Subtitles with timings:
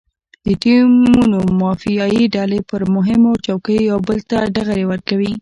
[0.45, 5.31] د ټیمونو مافیایي ډلې پر مهمو چوکیو یو بل ته ډغرې ورکوي.